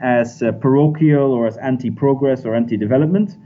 [0.00, 3.36] as uh, parochial or as anti-progress or anti-development.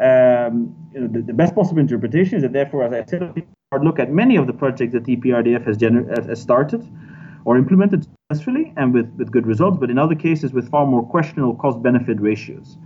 [0.00, 3.46] Um, you know, the, the, best possible interpretation is that, therefore, as I said,
[3.82, 6.86] look at many of the projects that the EPRDF has, gener- has started
[7.44, 11.04] or implemented successfully and with, with good results, but in other cases with far more
[11.06, 12.78] questionable cost benefit ratios.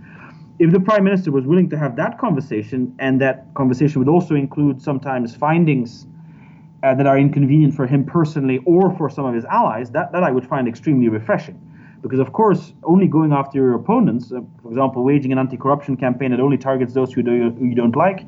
[0.59, 4.35] If the prime minister was willing to have that conversation, and that conversation would also
[4.35, 6.07] include sometimes findings
[6.83, 10.23] uh, that are inconvenient for him personally or for some of his allies, that, that
[10.23, 11.61] I would find extremely refreshing.
[12.01, 15.95] Because, of course, only going after your opponents, uh, for example, waging an anti corruption
[15.95, 18.25] campaign that only targets those who, do, who you don't like,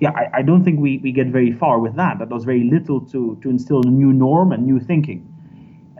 [0.00, 2.18] yeah, I, I, don't think we, we get very far with that.
[2.18, 5.33] That does very little to, to instill a new norm and new thinking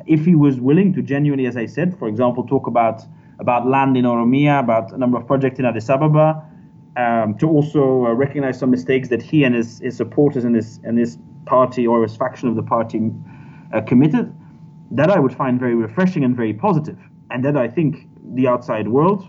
[0.06, 3.02] if he was willing to genuinely, as I said, for example, talk about
[3.40, 6.40] about land in Oromia, about a number of projects in Addis Ababa,
[6.96, 10.78] um, to also uh, recognize some mistakes that he and his, his supporters and his
[10.84, 13.10] and his party or his faction of the party
[13.72, 14.32] uh, committed,
[14.90, 16.98] that I would find very refreshing and very positive,
[17.30, 19.26] and that I think the outside world,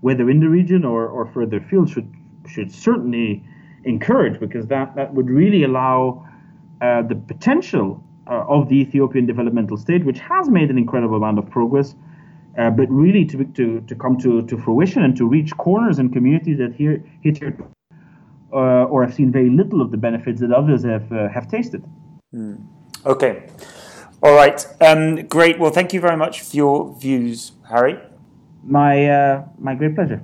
[0.00, 2.12] whether in the region or, or further afield, should
[2.46, 3.42] should certainly
[3.84, 6.26] encourage because that that would really allow
[6.82, 11.38] uh, the potential uh, of the Ethiopian developmental state, which has made an incredible amount
[11.38, 11.94] of progress,
[12.58, 16.12] uh, but really to, to, to come to, to fruition and to reach corners and
[16.12, 17.56] communities that here hit here
[18.52, 21.84] uh, or have seen very little of the benefits that others have uh, have tasted.
[22.34, 22.64] Mm.
[23.04, 23.48] Okay,
[24.22, 25.58] all right, um, great.
[25.58, 27.98] Well, thank you very much for your views, Harry.
[28.64, 30.22] My uh, my great pleasure.